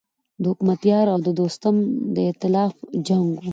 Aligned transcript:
د 0.41 0.43
حکمتیار 0.51 1.05
او 1.13 1.19
دوستم 1.39 1.75
د 2.15 2.17
ایتلاف 2.27 2.73
جنګ 3.07 3.25
و. 3.33 3.41